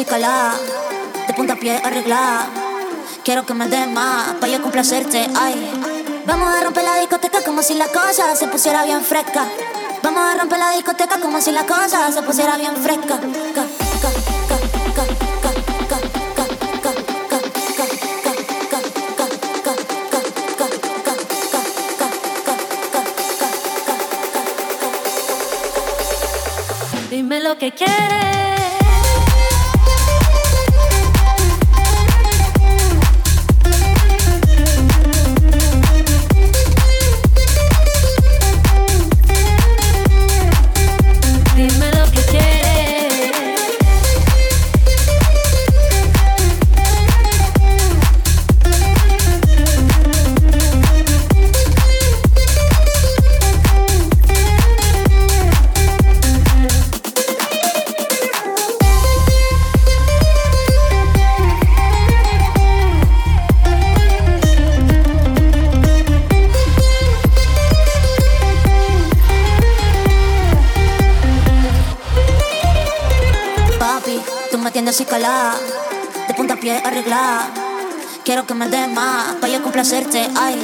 De 0.00 1.34
punta 1.34 1.52
a 1.52 1.56
pie 1.56 1.76
arreglada. 1.76 2.46
Quiero 3.22 3.44
que 3.44 3.52
me 3.52 3.68
des 3.68 3.86
más, 3.86 4.32
para 4.40 4.50
yo 4.50 4.62
complacerte, 4.62 5.28
ay. 5.36 5.54
Vamos 6.24 6.48
a 6.48 6.64
romper 6.64 6.84
la 6.84 6.96
discoteca 7.00 7.42
como 7.44 7.62
si 7.62 7.74
la 7.74 7.86
cosa 7.88 8.34
se 8.34 8.48
pusiera 8.48 8.82
bien 8.84 9.02
fresca. 9.02 9.44
Vamos 10.02 10.22
a 10.22 10.38
romper 10.38 10.58
la 10.58 10.70
discoteca 10.70 11.20
como 11.20 11.38
si 11.42 11.52
la 11.52 11.66
cosa 11.66 12.10
se 12.12 12.22
pusiera 12.22 12.56
bien 12.56 12.74
fresca. 12.76 13.20
Dime 27.10 27.40
lo 27.40 27.58
que 27.58 27.72
quieres. 27.72 28.49
De 74.90 76.34
punta 76.34 76.54
a 76.54 76.56
pie 76.56 76.82
arreglada. 76.84 77.48
Quiero 78.24 78.44
que 78.44 78.54
me 78.54 78.68
des 78.68 78.88
más, 78.88 79.36
para 79.36 79.52
yo 79.52 79.62
complacerte, 79.62 80.28
ay. 80.36 80.56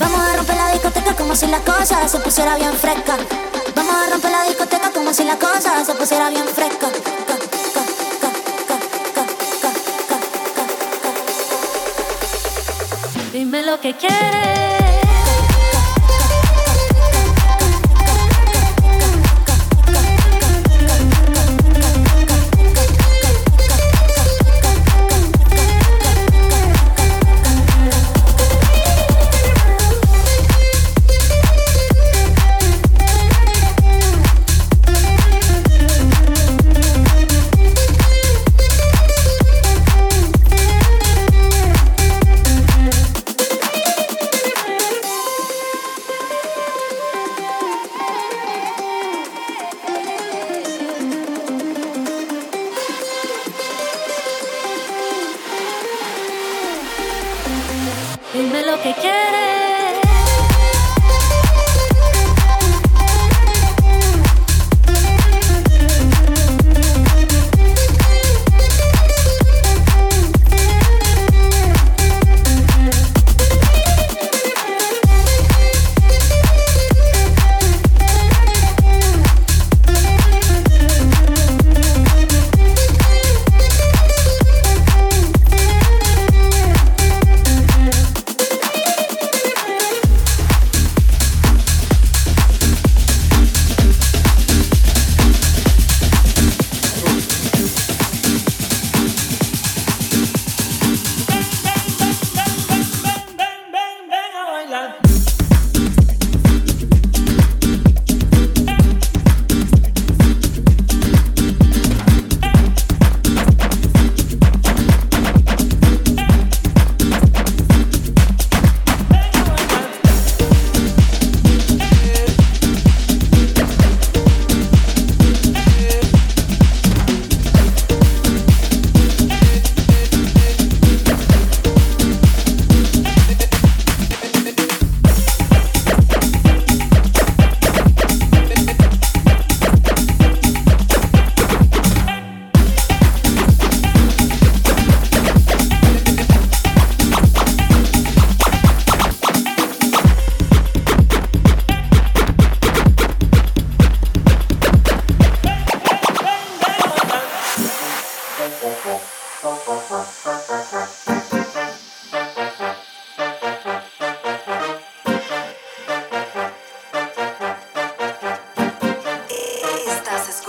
Vamos 0.00 0.20
a 0.20 0.36
romper 0.36 0.56
la 0.56 0.72
discoteca 0.72 1.14
como 1.14 1.36
si 1.36 1.46
la 1.46 1.60
cosa 1.60 2.08
se 2.08 2.18
pusiera 2.18 2.56
bien 2.56 2.72
fresca. 2.72 3.16
Vamos 3.76 3.94
a 3.94 4.10
romper 4.10 4.32
la 4.32 4.42
discoteca 4.46 4.90
como 4.90 5.14
si 5.14 5.22
la 5.22 5.36
cosa 5.36 5.84
se 5.84 5.94
pusiera 5.94 6.28
bien 6.30 6.44
fresca. 6.48 6.88
Dime 13.32 13.62
lo 13.62 13.80
que 13.80 13.96
quieres. 13.96 14.61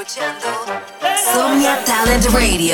escuchando 0.03 0.47
Somnia 1.33 1.81
Talent 1.85 2.25
Radio. 2.25 2.73